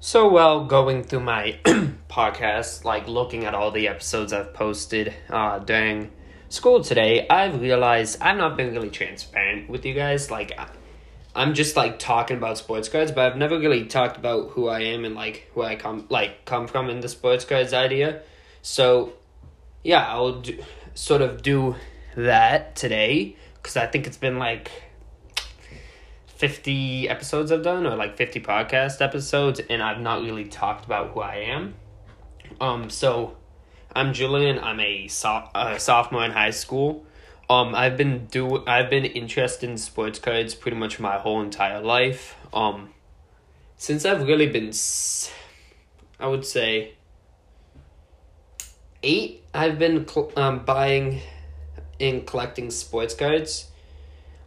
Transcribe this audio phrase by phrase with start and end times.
[0.00, 1.58] So, well, going through my
[2.08, 6.12] podcast, like looking at all the episodes I've posted uh, during
[6.48, 10.30] school today, I've realized I've not been really transparent with you guys.
[10.30, 10.56] Like,
[11.34, 14.82] I'm just like talking about sports cards, but I've never really talked about who I
[14.82, 18.22] am and like who I come like come from in the sports cards idea.
[18.62, 19.14] So,
[19.82, 20.62] yeah, I'll do,
[20.94, 21.74] sort of do
[22.16, 24.70] that today because I think it's been like
[26.38, 31.10] 50 episodes I've done or like 50 podcast episodes and I've not really talked about
[31.10, 31.74] who I am.
[32.60, 33.36] Um so
[33.94, 34.58] I'm Julian.
[34.60, 35.48] I'm a, so-
[35.78, 37.04] sophomore in high school.
[37.50, 41.80] Um I've been do I've been interested in sports cards pretty much my whole entire
[41.80, 42.36] life.
[42.52, 42.90] Um
[43.76, 45.32] since I've really been s-
[46.20, 46.94] I would say
[49.02, 51.20] 8 I've been cl- um buying
[51.98, 53.72] and collecting sports cards.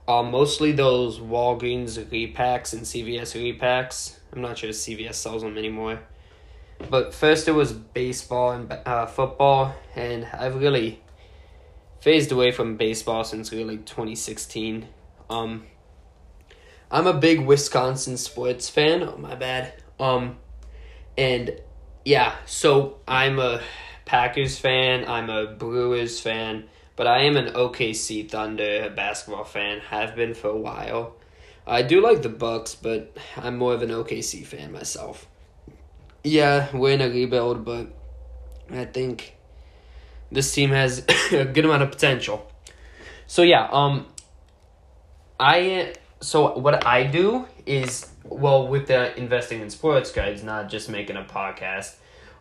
[0.07, 4.17] Uh, mostly those Walgreens repacks and CVS repacks.
[4.33, 5.99] I'm not sure if CVS sells them anymore.
[6.89, 11.01] But first it was baseball and uh, football, and I've really
[12.01, 14.87] phased away from baseball since really 2016.
[15.29, 15.65] Um,
[16.89, 19.03] I'm a big Wisconsin sports fan.
[19.03, 19.73] Oh my bad.
[19.99, 20.37] Um,
[21.17, 21.61] and
[22.03, 23.61] yeah, so I'm a
[24.05, 25.07] Packers fan.
[25.07, 26.65] I'm a Brewers fan.
[27.01, 29.79] But I am an OKC Thunder basketball fan.
[29.89, 31.15] Have been for a while.
[31.65, 35.25] I do like the Bucks, but I'm more of an OKC fan myself.
[36.23, 37.87] Yeah, we're in a rebuild, but
[38.69, 39.35] I think
[40.31, 42.47] this team has a good amount of potential.
[43.25, 44.05] So yeah, um,
[45.39, 50.87] I so what I do is well with the investing in sports guys, not just
[50.87, 51.95] making a podcast.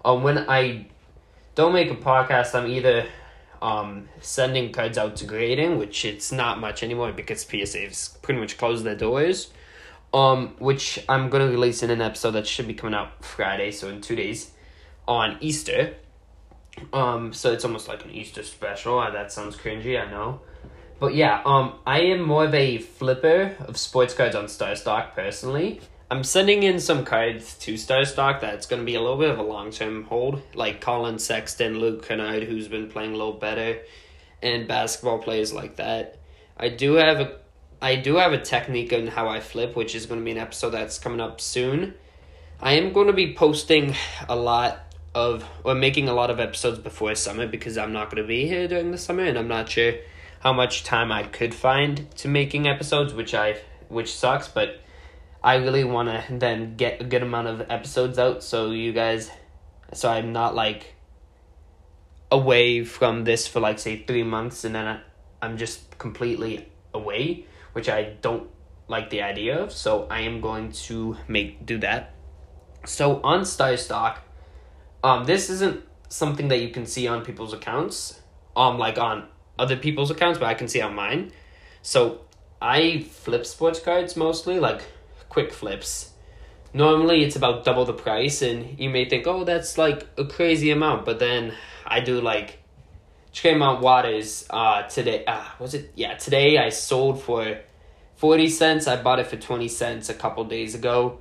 [0.05, 0.89] Um, when I
[1.55, 3.07] don't make a podcast, I'm either
[3.63, 8.59] um, sending cards out to grading, which it's not much anymore because PSA's pretty much
[8.59, 9.51] closed their doors.
[10.13, 13.89] Um, which I'm gonna release in an episode that should be coming out Friday, so
[13.89, 14.51] in two days,
[15.07, 15.95] on Easter.
[16.93, 18.99] Um, so it's almost like an Easter special.
[18.99, 20.41] Uh, that sounds cringy, I know.
[20.99, 25.15] But yeah, um, I am more of a flipper of sports cards on Star Stock
[25.15, 25.81] personally.
[26.13, 29.31] I'm sending in some cards to Star Stock that's going to be a little bit
[29.31, 33.35] of a long term hold, like Collin Sexton, Luke Kennard, who's been playing a little
[33.35, 33.79] better,
[34.43, 36.19] and basketball players like that.
[36.57, 37.37] I do have a,
[37.81, 40.39] I do have a technique on how I flip, which is going to be an
[40.39, 41.95] episode that's coming up soon.
[42.61, 43.95] I am going to be posting
[44.29, 44.81] a lot
[45.15, 48.49] of or making a lot of episodes before summer because I'm not going to be
[48.49, 49.93] here during the summer, and I'm not sure
[50.41, 54.81] how much time I could find to making episodes, which I which sucks, but
[55.43, 59.31] I really want to then get a good amount of episodes out so you guys
[59.93, 60.95] so I'm not like
[62.31, 65.01] away from this for like say 3 months and then I,
[65.43, 68.49] I'm just completely away, which I don't
[68.89, 69.73] like the idea of.
[69.73, 72.15] So I am going to make do that.
[72.85, 74.21] So on Star Stock,
[75.03, 78.21] um this isn't something that you can see on people's accounts,
[78.57, 79.29] um like on
[79.59, 81.33] other people's accounts, but I can see on mine.
[81.83, 82.23] So
[82.61, 84.83] I flip sports cards mostly, like
[85.31, 86.13] quick flips.
[86.75, 90.71] Normally it's about double the price, and you may think, oh, that's like a crazy
[90.71, 91.55] amount, but then
[91.87, 92.59] I do like
[93.33, 95.25] Tremont Waters uh, today.
[95.25, 95.93] Uh, was it?
[95.95, 97.59] Yeah, today I sold for
[98.17, 98.87] 40 cents.
[98.87, 101.21] I bought it for 20 cents a couple days ago.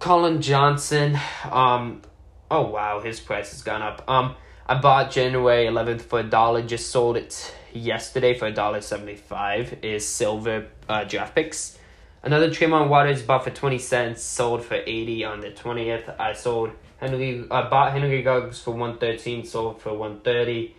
[0.00, 1.18] Colin Johnson,
[1.50, 2.02] um,
[2.50, 4.02] oh wow, his price has gone up.
[4.08, 4.34] Um,
[4.66, 9.78] I bought January 11th for a dollar, just sold it yesterday for a dollar 75
[9.82, 11.78] is silver uh, draft picks.
[12.24, 16.18] Another Tremont Waters bought for 20 cents, sold for 80 on the 20th.
[16.18, 20.74] I sold Henry, I bought Henry Ruggs for 113, sold for 130,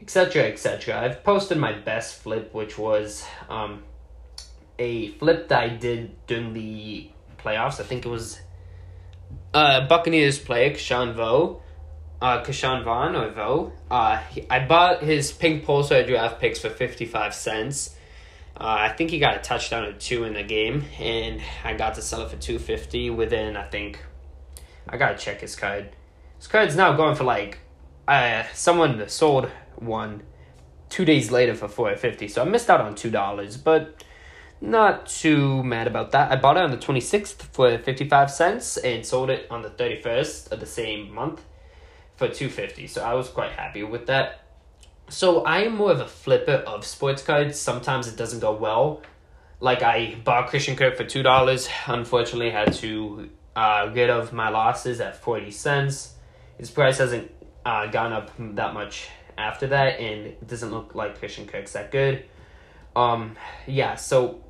[0.00, 1.00] etc., etc.
[1.00, 3.82] I've posted my best flip, which was um,
[4.78, 7.78] a flip that I did during the playoffs.
[7.78, 8.40] I think it was
[9.52, 11.62] uh, Buccaneers player, Ke'Shawn Vo
[12.20, 13.72] uh, Ke'Shawn Vaughn or Vo.
[13.90, 17.96] Uh, he, I bought his pink Pulsar draft picks for 55 cents.
[18.60, 21.94] Uh, I think he got a touchdown or two in the game, and I got
[21.94, 24.04] to sell it for 250 within, I think,
[24.86, 25.88] I gotta check his card.
[26.36, 27.60] His card's now going for like,
[28.06, 29.46] uh, someone sold
[29.76, 30.22] one
[30.90, 34.04] two days later for 450 so I missed out on $2, but
[34.60, 36.30] not too mad about that.
[36.30, 40.52] I bought it on the 26th for 55 cents and sold it on the 31st
[40.52, 41.42] of the same month
[42.20, 44.42] for 250 so i was quite happy with that
[45.10, 49.02] so i am more of a flipper of sports cards sometimes it doesn't go well
[49.60, 54.48] like i bought christian kirk for two dollars unfortunately had to uh, get of my
[54.48, 56.14] losses at 40 cents
[56.56, 57.30] his price hasn't
[57.66, 61.90] uh, gone up that much after that and it doesn't look like christian kirk's that
[61.90, 62.24] good
[62.94, 63.36] um
[63.66, 64.42] yeah so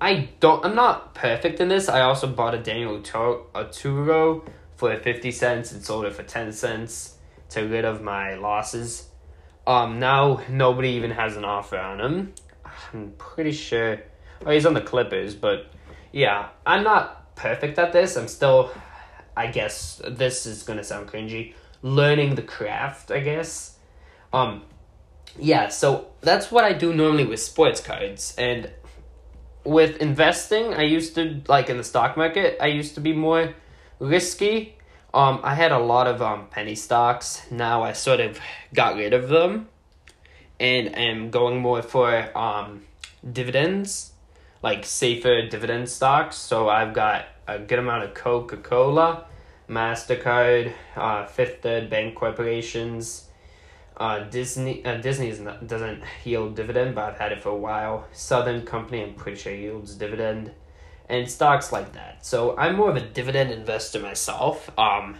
[0.00, 0.64] I don't.
[0.64, 1.88] I'm not perfect in this.
[1.88, 7.16] I also bought a Daniel Oturu for fifty cents and sold it for ten cents
[7.50, 9.09] to rid of my losses.
[9.66, 12.34] Um, now nobody even has an offer on him.
[12.92, 14.00] I'm pretty sure.
[14.44, 15.70] Oh, he's on the Clippers, but
[16.12, 18.16] yeah, I'm not perfect at this.
[18.16, 18.72] I'm still,
[19.36, 21.54] I guess this is gonna sound cringy.
[21.82, 23.76] Learning the craft, I guess.
[24.32, 24.62] Um,
[25.38, 28.70] yeah, so that's what I do normally with sports cards, and
[29.64, 32.58] with investing, I used to like in the stock market.
[32.60, 33.54] I used to be more
[33.98, 34.76] risky.
[35.12, 37.42] Um, I had a lot of um penny stocks.
[37.50, 38.38] Now I sort of
[38.74, 39.68] got rid of them,
[40.58, 42.84] and am going more for um
[43.32, 44.12] dividends,
[44.62, 46.36] like safer dividend stocks.
[46.36, 49.26] So I've got a good amount of Coca Cola,
[49.68, 53.30] Mastercard, uh, Fifth Third Bank corporations
[54.00, 55.30] uh, Disney uh, Disney
[55.66, 58.08] doesn't yield dividend, but I've had it for a while.
[58.12, 60.52] Southern Company, I'm pretty sure yields dividend,
[61.10, 62.24] and stocks like that.
[62.24, 64.70] So I'm more of a dividend investor myself.
[64.78, 65.16] Um,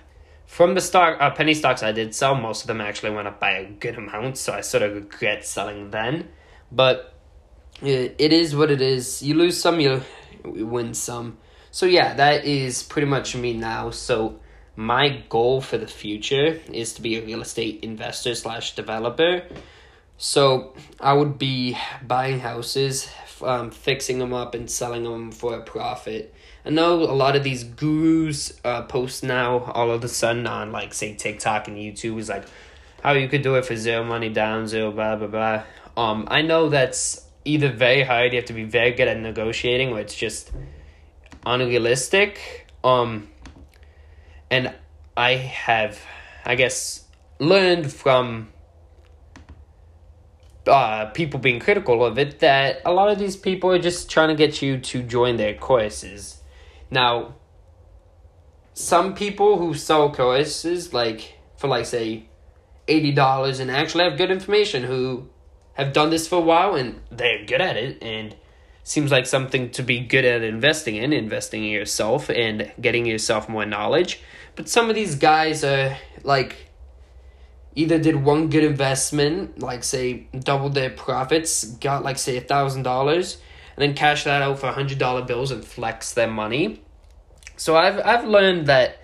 [0.46, 3.38] from the stock uh, penny stocks I did sell, most of them actually went up
[3.38, 6.28] by a good amount, so I sort of regret selling then.
[6.72, 7.14] But
[7.82, 9.22] it, it is what it is.
[9.22, 10.02] You lose some, you
[10.44, 11.38] win some.
[11.70, 13.90] So yeah, that is pretty much me now.
[13.90, 14.40] So
[14.76, 19.42] my goal for the future is to be a real estate investor slash developer.
[20.16, 21.76] So I would be
[22.06, 23.08] buying houses,
[23.42, 26.34] um, fixing them up, and selling them for a profit.
[26.64, 30.72] I know a lot of these gurus uh, post now all of a sudden on
[30.72, 32.44] like say TikTok and YouTube is like
[33.02, 35.62] how you could do it for zero money down, zero blah blah blah.
[35.96, 39.92] Um, I know that's either very hard, you have to be very good at negotiating,
[39.92, 40.50] or it's just
[41.46, 42.66] unrealistic.
[42.84, 43.28] Um,
[44.50, 44.74] and
[45.16, 46.00] I have,
[46.44, 47.04] I guess,
[47.38, 48.48] learned from
[50.66, 54.28] uh, people being critical of it that a lot of these people are just trying
[54.28, 56.42] to get you to join their courses.
[56.90, 57.34] Now,
[58.74, 62.28] some people who sell courses, like for like say
[62.88, 65.28] eighty dollars, and actually have good information, who
[65.74, 68.36] have done this for a while and they're good at it, and
[68.82, 73.48] seems like something to be good at investing in, investing in yourself and getting yourself
[73.48, 74.20] more knowledge.
[74.56, 76.69] But some of these guys are like
[77.82, 82.82] either did one good investment, like say doubled their profits, got like say a thousand
[82.82, 83.38] dollars,
[83.76, 86.82] and then cashed that out for hundred dollar bills and flex their money.
[87.56, 88.98] So I've I've learned that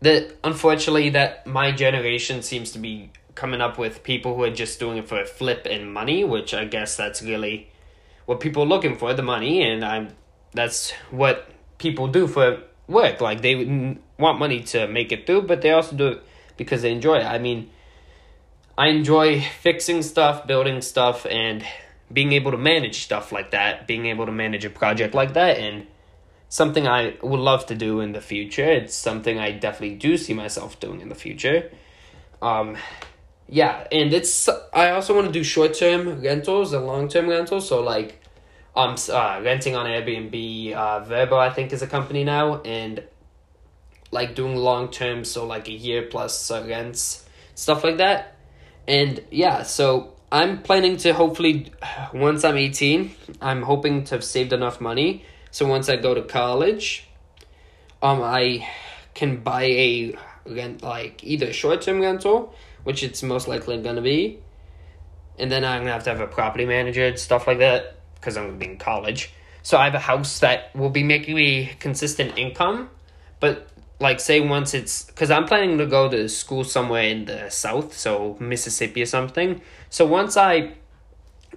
[0.00, 4.80] that unfortunately that my generation seems to be coming up with people who are just
[4.80, 7.68] doing it for a flip and money, which I guess that's really
[8.28, 10.06] what people are looking for the money and i'm
[10.52, 11.48] that's what
[11.78, 15.96] people do for work like they want money to make it through but they also
[15.96, 16.22] do it
[16.58, 17.70] because they enjoy it i mean
[18.78, 21.62] i enjoy fixing stuff building stuff and
[22.10, 25.58] being able to manage stuff like that being able to manage a project like that
[25.58, 25.86] and
[26.48, 30.32] something i would love to do in the future it's something i definitely do see
[30.32, 31.70] myself doing in the future
[32.40, 32.76] um
[33.48, 37.66] yeah, and it's I also want to do short term rentals and long term rentals.
[37.66, 38.20] So like,
[38.76, 40.74] I'm uh, renting on Airbnb.
[40.74, 43.02] Uh, Vrbo I think is a company now, and
[44.10, 48.36] like doing long term, so like a year plus uh, rents, stuff like that.
[48.88, 51.70] And yeah, so I'm planning to hopefully
[52.12, 55.24] once I'm eighteen, I'm hoping to have saved enough money.
[55.52, 57.06] So once I go to college,
[58.02, 58.68] um, I
[59.14, 64.38] can buy a rent like either short term rental which it's most likely to be.
[65.38, 68.38] And then I'm to have to have a property manager and stuff like that because
[68.38, 69.30] I'm to be in college.
[69.62, 72.88] So I have a house that will be making me consistent income.
[73.40, 73.68] But
[74.00, 77.96] like say once it's because I'm planning to go to school somewhere in the south,
[77.96, 79.60] so Mississippi or something.
[79.90, 80.74] So once I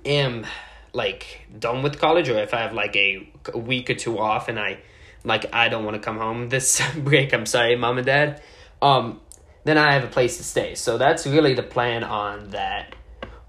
[0.05, 0.45] am
[0.93, 4.49] like done with college or if I have like a, a week or two off
[4.49, 4.79] and I
[5.23, 8.41] like I don't want to come home this break, I'm sorry, mom and dad.
[8.81, 9.21] Um
[9.63, 10.73] then I have a place to stay.
[10.73, 12.95] So that's really the plan on that.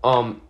[0.05, 0.43] Um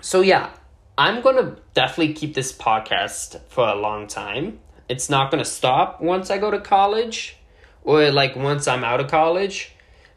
[0.00, 0.50] so yeah,
[0.96, 4.60] I'm to definitely keep this podcast for a long time.
[4.88, 7.37] It's not to stop once I go to college
[7.84, 9.72] or like once I'm out of college.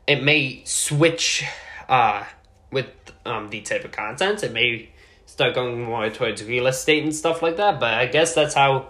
[0.07, 1.45] It may switch
[1.87, 2.25] uh
[2.71, 2.87] with
[3.25, 4.43] um the type of content.
[4.43, 4.89] It may
[5.25, 8.89] start going more towards real estate and stuff like that, but I guess that's how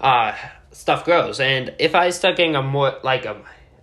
[0.00, 0.34] uh
[0.72, 1.40] stuff grows.
[1.40, 3.40] And if I start getting a more like a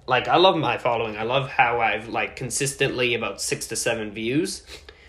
[0.07, 1.17] like I love my following.
[1.17, 4.63] I love how I've like consistently about six to seven views.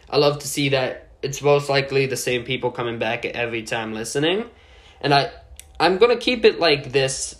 [0.08, 3.92] I love to see that it's most likely the same people coming back every time
[3.94, 4.44] listening,
[5.00, 5.32] and I
[5.80, 7.34] I'm gonna keep it like this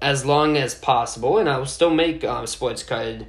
[0.00, 3.26] as long as possible, and I will still make um, sports card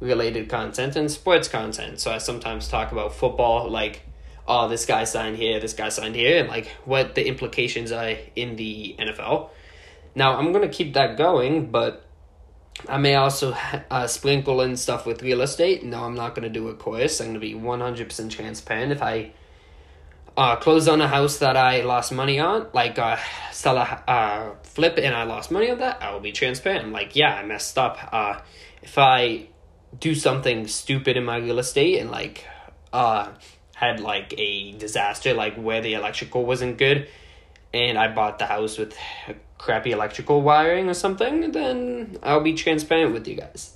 [0.00, 2.00] related content and sports content.
[2.00, 4.02] So I sometimes talk about football, like
[4.50, 8.16] oh, this guy signed here, this guy signed here, and like what the implications are
[8.34, 9.50] in the NFL.
[10.14, 12.04] Now, I'm to keep that going, but
[12.88, 13.56] I may also
[13.90, 15.84] uh, sprinkle in stuff with real estate.
[15.84, 17.20] No, I'm not to do a course.
[17.20, 18.90] I'm to be 100% transparent.
[18.90, 19.32] If I
[20.36, 23.18] uh, close on a house that I lost money on, like uh,
[23.52, 26.84] sell a uh, flip and I lost money on that, I will be transparent.
[26.84, 27.98] I'm like, yeah, I messed up.
[28.12, 28.40] Uh,
[28.82, 29.48] if I
[29.98, 32.46] do something stupid in my real estate and like
[32.92, 33.28] uh,
[33.74, 37.08] had like a disaster, like where the electrical wasn't good,
[37.74, 38.96] and I bought the house with
[39.58, 43.74] crappy electrical wiring or something, then I'll be transparent with you guys.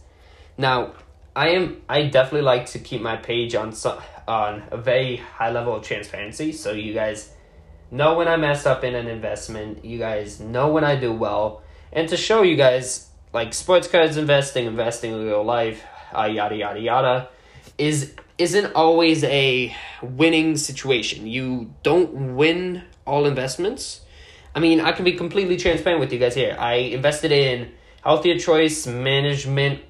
[0.57, 0.95] Now,
[1.37, 5.51] I am I definitely like to keep my page on so, on a very high
[5.51, 7.33] level of transparency, so you guys
[7.91, 11.62] know when I mess up in an investment, you guys know when I do well,
[11.93, 15.83] and to show you guys like sports cards investing, investing in real life,
[16.17, 17.29] uh, yada yada yada,
[17.79, 21.26] is isn't always a winning situation.
[21.26, 24.00] You don't win all investments
[24.55, 26.57] I mean, I can be completely transparent with you guys here.
[26.59, 27.73] I invested in
[28.05, 29.81] Healthier Choice Management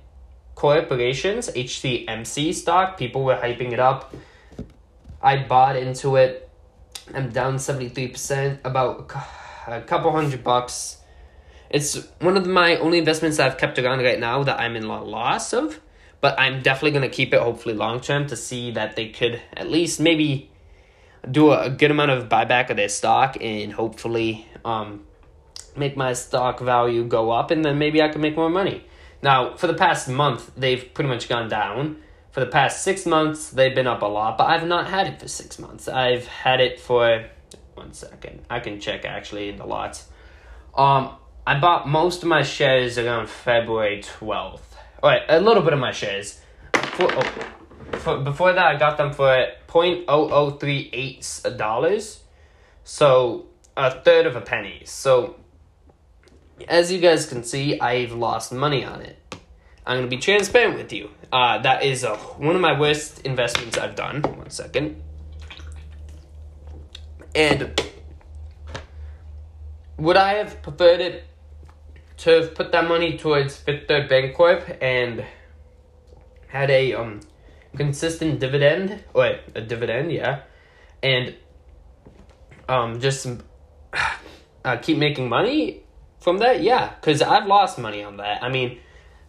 [0.54, 2.96] Corporations, HCMC stock.
[2.96, 4.14] People were hyping it up.
[5.20, 6.43] I bought into it.
[7.12, 9.12] I'm down 73%, about
[9.66, 10.98] a couple hundred bucks.
[11.68, 15.52] It's one of my only investments I've kept around right now that I'm in loss
[15.52, 15.80] of.
[16.20, 19.42] But I'm definitely going to keep it, hopefully, long term to see that they could
[19.54, 20.50] at least maybe
[21.30, 25.04] do a, good amount of buyback of their stock and hopefully um,
[25.76, 28.84] make my stock value go up and then maybe I can make more money.
[29.22, 31.96] Now, for the past month, they've pretty much gone down.
[32.34, 35.20] For the past six months, they've been up a lot, but I've not had it
[35.20, 35.86] for six months.
[35.86, 37.26] I've had it for
[37.74, 38.40] one second.
[38.50, 40.08] I can check actually in the lots.
[40.76, 41.14] Um,
[41.46, 44.76] I bought most of my shares around February twelfth.
[45.00, 46.40] All right, a little bit of my shares.
[46.72, 47.22] For, oh,
[47.98, 52.18] for, before that, I got them for $0.0038
[52.82, 54.82] So a third of a penny.
[54.86, 55.36] So
[56.66, 59.20] as you guys can see, I've lost money on it.
[59.86, 61.10] I'm gonna be transparent with you.
[61.30, 64.22] Uh, that is a, one of my worst investments I've done.
[64.22, 65.02] One second.
[67.34, 67.80] And
[69.98, 71.24] would I have preferred it
[72.18, 75.24] to have put that money towards Fifth Third Bancorp and
[76.48, 77.20] had a um
[77.76, 80.42] consistent dividend, wait, a dividend, yeah,
[81.02, 81.34] and
[82.68, 83.26] um just
[84.64, 85.82] uh, keep making money
[86.20, 86.62] from that?
[86.62, 88.42] Yeah, because I've lost money on that.
[88.42, 88.78] I mean,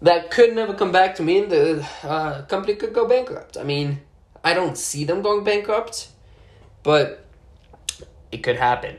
[0.01, 3.57] that could never come back to me, and the uh, company could go bankrupt.
[3.57, 4.01] I mean,
[4.43, 6.09] I don't see them going bankrupt,
[6.83, 7.25] but
[8.31, 8.97] it could happen.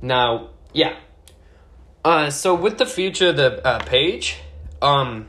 [0.00, 0.96] Now, yeah.
[2.04, 4.36] Uh, so with the future of the uh, page,
[4.80, 5.28] um,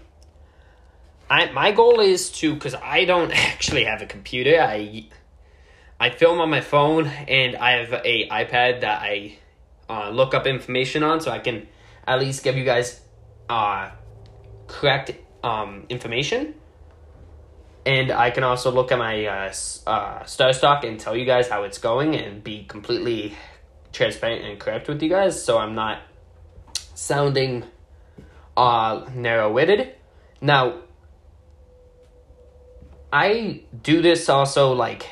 [1.30, 4.60] I my goal is to because I don't actually have a computer.
[4.62, 5.08] I
[6.00, 9.38] I film on my phone and I have a iPad that I
[9.90, 11.68] uh, look up information on, so I can
[12.06, 13.02] at least give you guys
[13.50, 13.90] uh,
[14.68, 15.12] correct
[15.44, 16.54] um, information.
[17.86, 19.54] And I can also look at my uh,
[19.88, 23.34] uh, star stock and tell you guys how it's going and be completely
[23.94, 26.02] transparent and correct with you guys, so I'm not
[26.94, 27.64] sounding
[28.58, 29.96] uh, narrow witted.
[30.42, 30.82] Now,
[33.12, 35.08] I do this also like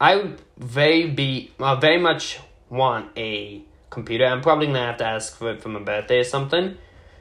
[0.00, 4.24] I very be uh, very much want a computer.
[4.24, 6.76] I'm probably gonna have to ask for it for my birthday or something,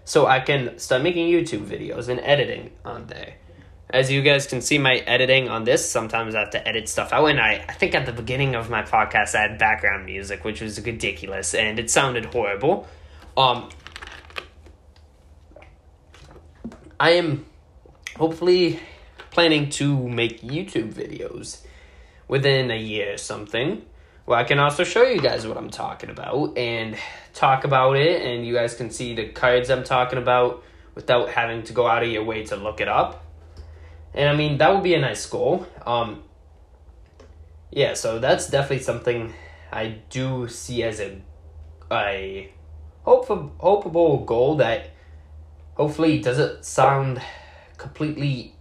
[0.07, 3.33] so I can start making YouTube videos and editing on there.
[3.89, 7.11] As you guys can see, my editing on this, sometimes I have to edit stuff
[7.11, 7.25] out.
[7.25, 10.61] And I, I think at the beginning of my podcast, I had background music, which
[10.61, 12.87] was ridiculous and it sounded horrible.
[13.35, 13.67] Um,
[16.97, 17.45] I am
[18.15, 18.79] hopefully
[19.29, 21.65] planning to make YouTube videos
[22.29, 23.85] within a year or something.
[24.27, 26.97] Well, I can also show you guys what I'm talking about and
[27.33, 30.65] talk about it, and you guys can see the cards I'm talking about
[30.95, 33.23] without having to go out of your way to look it up.
[34.13, 35.65] And I mean, that would be a nice goal.
[35.85, 36.23] Um,
[37.71, 39.33] yeah, so that's definitely something
[39.71, 41.21] I do see as a
[41.89, 42.51] a
[43.03, 44.89] hopeful, goal that
[45.75, 47.21] hopefully doesn't sound
[47.77, 48.55] completely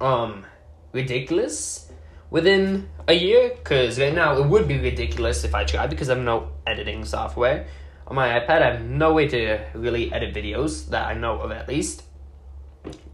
[0.00, 0.44] um
[0.92, 1.89] ridiculous
[2.30, 6.14] within a year because right now it would be ridiculous if I tried because I
[6.14, 7.66] have no editing software
[8.06, 8.62] on my iPad.
[8.62, 12.04] I have no way to really edit videos that I know of at least.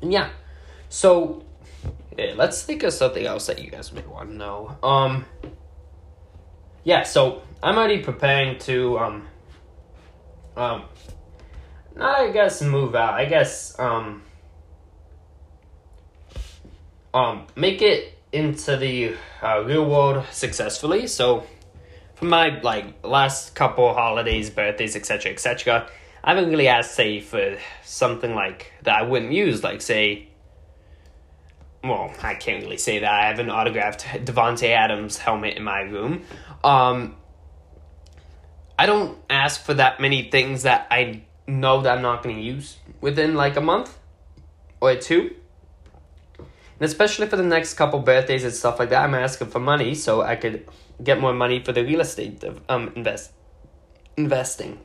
[0.02, 0.30] And yeah,
[0.88, 1.44] so
[2.16, 4.76] yeah, let's think of something else that you guys may want to know.
[4.82, 5.24] Um,
[6.84, 9.28] yeah, so I'm already preparing to um,
[10.56, 10.84] um,
[11.96, 13.14] not I guess move out.
[13.14, 14.22] I guess um,
[17.12, 21.06] um, make it into the uh, real world successfully.
[21.06, 21.46] So,
[22.14, 25.88] for my like last couple holidays, birthdays, etc., etc.,
[26.24, 30.28] I haven't really asked, say, for something like that I wouldn't use, like say.
[31.84, 33.10] Well, I can't really say that.
[33.10, 36.24] I have an autographed Davante Adams helmet in my room.
[36.64, 37.14] Um,
[38.76, 42.42] I don't ask for that many things that I know that I'm not going to
[42.42, 43.96] use within like a month
[44.80, 45.34] or two.
[46.78, 49.94] And especially for the next couple birthdays and stuff like that, I'm asking for money
[49.94, 50.68] so I could
[51.02, 53.32] get more money for the real estate um invest
[54.16, 54.78] investing.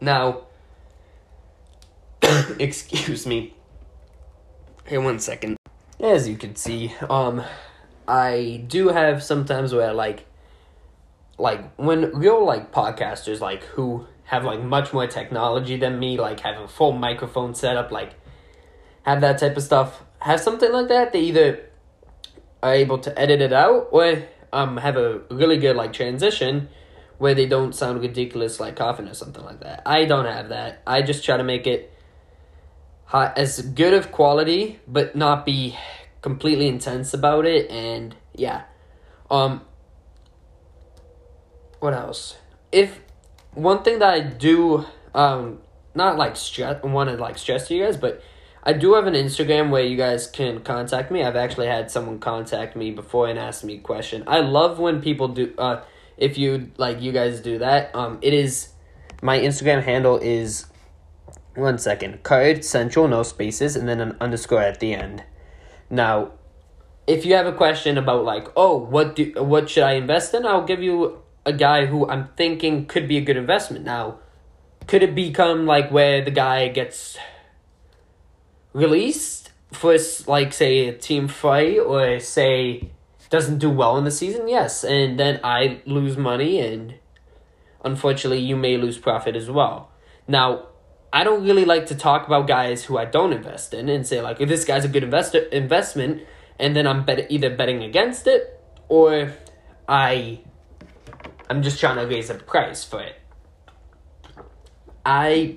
[0.00, 0.44] Now,
[2.58, 3.54] excuse me.
[4.86, 5.56] Here, one second.
[6.00, 7.42] As you can see, um,
[8.06, 10.26] I do have sometimes where like,
[11.38, 16.40] like when real like podcasters like who have like much more technology than me, like
[16.40, 18.14] have a full microphone setup, like
[19.04, 21.60] have that type of stuff, have something like that, they either
[22.62, 26.68] are able to edit it out or um have a really good like transition
[27.18, 29.82] where they don't sound ridiculous like coughing or something like that.
[29.84, 30.80] I don't have that.
[30.86, 31.92] I just try to make it
[33.04, 35.76] high, as good of quality, but not be
[36.22, 37.70] completely intense about it.
[37.70, 38.62] And yeah,
[39.30, 39.60] um,
[41.80, 42.38] what else?
[42.72, 42.98] If
[43.52, 45.60] one thing that I do, um,
[45.94, 48.22] not like stress, want to like stress to you guys, but
[48.66, 51.22] I do have an Instagram where you guys can contact me.
[51.22, 54.24] I've actually had someone contact me before and ask me a question.
[54.26, 55.52] I love when people do.
[55.58, 55.82] Uh,
[56.16, 57.94] if you like, you guys do that.
[57.94, 58.68] Um, it is
[59.20, 60.66] my Instagram handle is
[61.54, 65.24] one second code central no spaces and then an underscore at the end.
[65.90, 66.32] Now,
[67.06, 70.46] if you have a question about like, oh, what do what should I invest in?
[70.46, 73.84] I'll give you a guy who I'm thinking could be a good investment.
[73.84, 74.20] Now,
[74.86, 77.18] could it become like where the guy gets
[78.74, 82.90] released for like say a team fight or say
[83.30, 84.46] doesn't do well in the season?
[84.46, 86.94] Yes, and then I lose money and
[87.84, 89.90] unfortunately you may lose profit as well.
[90.28, 90.66] Now,
[91.12, 94.20] I don't really like to talk about guys who I don't invest in and say
[94.20, 96.22] like if this guy's a good investor investment
[96.58, 99.32] and then I'm bet- either betting against it or
[99.88, 100.40] I
[101.48, 103.20] I'm just trying to raise the price for it.
[105.04, 105.56] I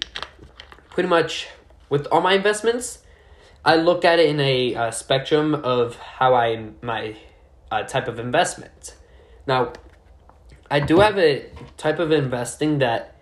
[0.89, 1.47] pretty much
[1.89, 2.99] with all my investments,
[3.67, 7.17] I look at it in a uh, spectrum of how I my
[7.69, 8.95] uh, type of investment.
[9.45, 9.73] Now,
[10.71, 13.17] I do have a type of investing that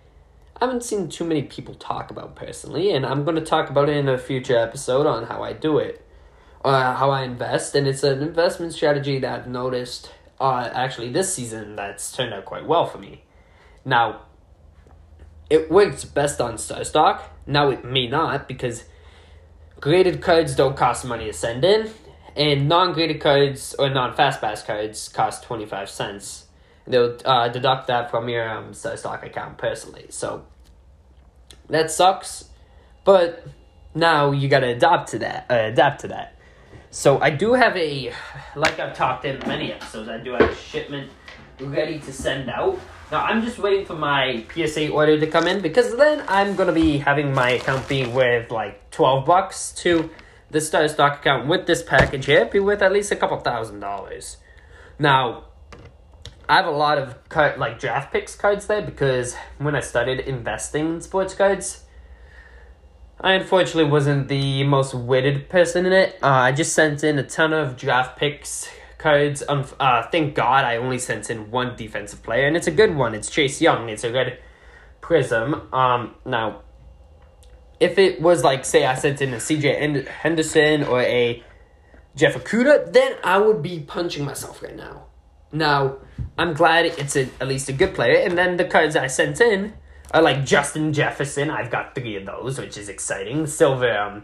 [0.60, 3.88] I haven't seen too many people talk about personally, and I'm going to talk about
[3.88, 6.06] it in a future episode on how I do it,
[6.64, 11.34] uh, how I invest, and it's an investment strategy that I've noticed uh, actually this
[11.34, 13.24] season that's turned out quite well for me.
[13.84, 14.22] Now,
[15.50, 17.32] it works best on Star Stock.
[17.48, 18.84] Now it may not because
[19.80, 21.90] graded cards don't cost money to send in,
[22.34, 26.46] and non-graded cards or non-fastpass cards cost twenty five cents
[26.86, 30.06] they'll uh, deduct that from your um, stock account personally.
[30.10, 30.46] So
[31.68, 32.48] that sucks,
[33.04, 33.44] but
[33.94, 35.46] now you gotta adapt to that.
[35.50, 36.38] Uh, adapt to that.
[36.90, 38.12] So I do have a,
[38.54, 41.10] like I've talked in many episodes, I do have a shipment
[41.60, 42.78] ready to send out.
[43.10, 46.72] Now I'm just waiting for my PSA order to come in because then I'm gonna
[46.72, 50.10] be having my account be with like twelve bucks to
[50.50, 53.78] the Star Stock account with this package here be worth at least a couple thousand
[53.78, 54.38] dollars.
[54.98, 55.44] Now
[56.48, 60.20] I have a lot of card, like draft picks cards there because when I started
[60.20, 61.84] investing in sports cards,
[63.20, 66.18] I unfortunately wasn't the most witted person in it.
[66.22, 69.42] Uh, I just sent in a ton of draft picks cards.
[69.48, 72.94] Um, uh, thank God I only sent in one defensive player, and it's a good
[72.94, 73.14] one.
[73.14, 73.88] It's Chase Young.
[73.88, 74.38] It's a good
[75.00, 75.72] prism.
[75.72, 76.62] Um, now,
[77.78, 81.42] if it was like, say, I sent in a CJ Henderson or a
[82.14, 85.06] Jeff Okudah, then I would be punching myself right now.
[85.52, 85.98] Now,
[86.38, 88.16] I'm glad it's a, at least a good player.
[88.16, 89.74] And then the cards I sent in
[90.12, 91.50] are like Justin Jefferson.
[91.50, 93.46] I've got three of those, which is exciting.
[93.46, 94.22] Silver um,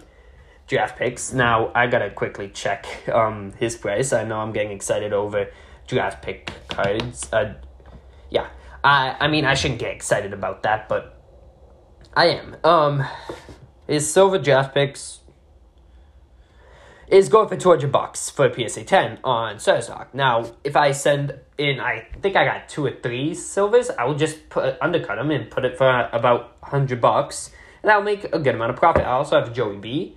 [0.73, 1.35] draft picks.
[1.35, 4.13] Now, I gotta quickly check um, his price.
[4.15, 5.51] I know I'm getting excited over
[5.87, 7.31] draft pick cards.
[7.31, 7.55] Uh,
[8.31, 8.49] yeah,
[8.83, 11.21] I, I mean, I shouldn't get excited about that, but
[12.17, 12.57] I am.
[12.65, 13.05] Um,
[13.87, 15.21] his silver draft picks
[17.09, 20.15] is going for 200 bucks for PSA 10 on Star Stock.
[20.15, 24.15] Now, if I send in, I think I got two or three silvers, I will
[24.15, 27.51] just put undercut them and put it for about 100 bucks,
[27.83, 29.03] and that'll make a good amount of profit.
[29.03, 30.17] I also have Joey B.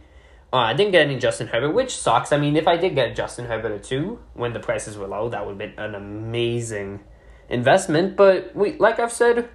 [0.56, 2.32] Uh, I didn't get any Justin Herbert, which sucks.
[2.32, 5.28] I mean, if I did get Justin Herbert or two when the prices were low,
[5.28, 7.02] that would have been an amazing
[7.50, 8.16] investment.
[8.16, 9.50] But we, like I've said,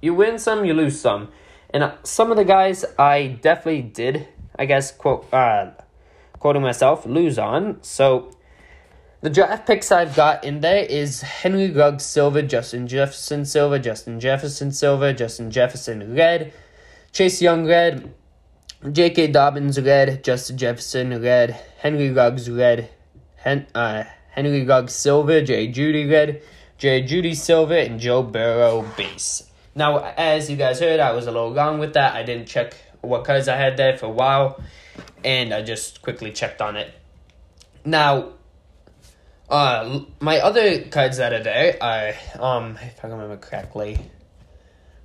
[0.00, 1.30] you win some, you lose some.
[1.70, 5.72] And uh, some of the guys I definitely did, I guess, quote, uh,
[6.38, 7.82] quoting myself, lose on.
[7.82, 8.30] So
[9.22, 14.20] The draft picks I've got in there is Henry Ruggs Silver, Justin Jefferson Silver, Justin
[14.20, 16.52] Jefferson Silver, Justin Jefferson Red,
[17.10, 18.14] Chase Young Red,
[18.84, 19.28] J.K.
[19.28, 22.90] Dobbins Red, Justin Jefferson Red, Henry Ruggs Red,
[23.36, 25.68] Hen- uh, Henry Ruggs Silver, J.
[25.72, 26.42] Jeudy Red,
[26.76, 27.02] J.
[27.02, 29.50] Jeudy Silver, and Joe Burrow Base.
[29.74, 32.14] Now, as you guys heard, I was a little wrong with that.
[32.14, 34.60] I didn't check what cards I had there for a while,
[35.24, 36.92] and I just quickly checked on it.
[37.84, 38.32] Now,
[39.48, 43.98] uh, my other cards that are there are, um, if I remember correctly,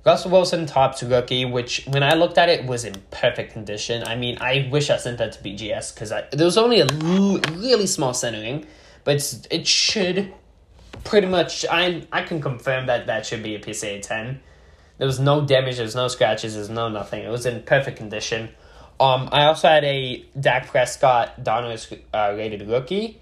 [0.04, 4.02] Russell Wilson Topps rookie, which when I looked at it was in perfect condition.
[4.04, 6.86] I mean, I wish I sent that to BGS because there was only a
[7.52, 8.66] really small centering,
[9.04, 10.32] but it should
[11.04, 11.64] pretty much.
[11.70, 14.40] I I can confirm that that should be a PSA ten.
[14.98, 15.76] There was no damage.
[15.76, 16.54] There was no scratches.
[16.54, 17.22] There's no nothing.
[17.22, 18.50] It was in perfect condition.
[18.98, 23.21] Um, I also had a Dak Prescott Donruss uh, rated rookie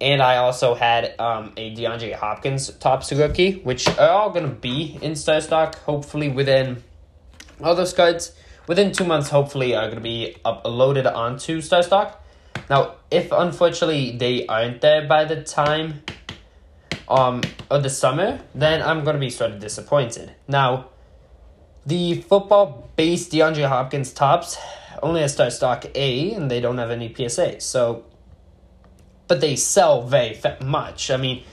[0.00, 4.54] and I also had um, a DeAndre Hopkins Topps rookie, which are all going to
[4.54, 6.82] be in star stock, hopefully within
[7.62, 8.32] all those cards.
[8.66, 12.24] Within two months, hopefully, are going to be uploaded onto star stock.
[12.70, 16.02] Now, if unfortunately they aren't there by the time
[17.08, 20.34] um, of the summer, then I'm going to be sort of disappointed.
[20.48, 20.88] Now,
[21.86, 24.56] the football based DeAndre Hopkins Topps
[25.02, 27.60] only has star stock A, and they don't have any PSA.
[27.60, 28.04] So
[29.28, 31.10] but they sell very much.
[31.10, 31.44] I mean,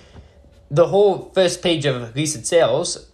[0.69, 3.07] the whole first page of recent sales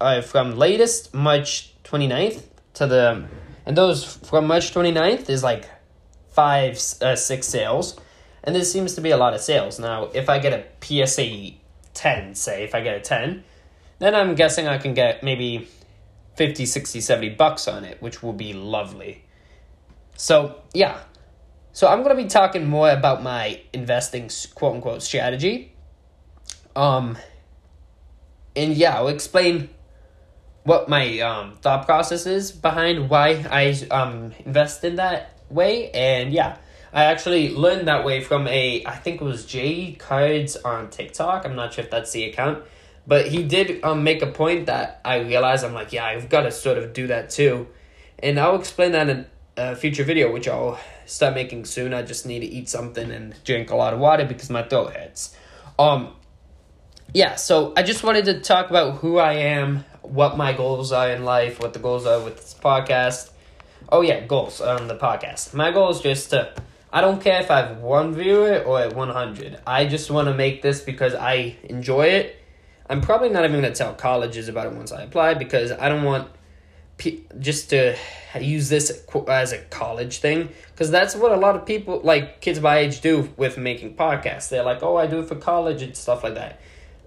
[0.00, 2.42] are from latest March 29th
[2.74, 3.26] to the,
[3.66, 5.68] and those from March 29th is like
[6.30, 7.98] five, uh, six sales.
[8.42, 9.78] And there seems to be a lot of sales.
[9.78, 11.52] Now, if I get a PSA
[11.94, 13.42] 10, say, if I get a 10,
[14.00, 15.68] then I'm guessing I can get maybe
[16.36, 19.24] 50, 60, 70 bucks on it, which will be lovely.
[20.16, 20.98] So, yeah,
[21.74, 25.72] so I'm going to be talking more about my investing quote unquote strategy.
[26.74, 27.18] Um
[28.56, 29.68] and yeah, I'll explain
[30.62, 36.32] what my um thought process is behind why I um invest in that way and
[36.32, 36.56] yeah.
[36.92, 41.44] I actually learned that way from a I think it was Jay Cards on TikTok.
[41.44, 42.62] I'm not sure if that's the account.
[43.04, 46.42] But he did um, make a point that I realized I'm like, yeah, I've got
[46.42, 47.66] to sort of do that too.
[48.20, 51.94] And I'll explain that in a future video, which I'll start making soon.
[51.94, 54.94] I just need to eat something and drink a lot of water because my throat
[54.94, 55.36] hurts.
[55.78, 56.14] Um,
[57.12, 61.10] yeah, so I just wanted to talk about who I am, what my goals are
[61.10, 63.30] in life, what the goals are with this podcast.
[63.90, 65.54] Oh yeah, goals on the podcast.
[65.54, 66.52] My goal is just to.
[66.92, 69.60] I don't care if I have one viewer or at 100.
[69.66, 72.36] I just want to make this because I enjoy it.
[72.88, 76.04] I'm probably not even to tell colleges about it once I apply because I don't
[76.04, 76.28] want
[77.38, 77.96] just to
[78.40, 82.60] use this as a college thing because that's what a lot of people like kids
[82.60, 84.48] my age do with making podcasts.
[84.48, 86.60] They're like oh i do it for college and stuff like that.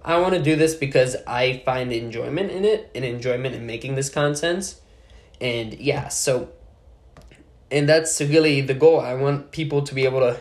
[0.04, 3.94] I want to do this because i find enjoyment in it and enjoyment in making
[3.94, 4.76] this content
[5.40, 6.50] and yeah so
[7.70, 9.00] and that's really the goal.
[9.00, 10.40] I want people to be able to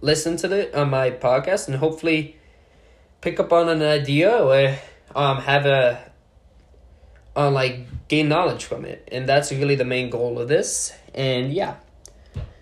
[0.00, 2.36] listen to the on my podcast and hopefully
[3.20, 4.76] pick up on an idea or
[5.14, 6.07] um have a
[7.38, 9.08] uh, like gain knowledge from it.
[9.12, 10.92] And that's really the main goal of this.
[11.14, 11.76] And yeah.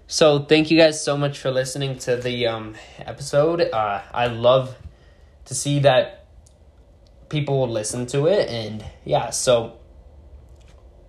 [0.07, 3.63] So thank you guys so much for listening to the um, episode.
[3.63, 4.77] Uh, I love
[5.47, 6.27] to see that
[7.29, 8.49] people listen to it.
[8.49, 9.79] And yeah, so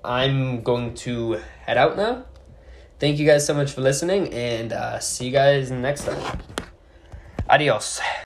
[0.03, 2.25] I'm going to head out now.
[2.99, 6.39] Thank you guys so much for listening, and uh, see you guys next time.
[7.47, 8.01] Adios.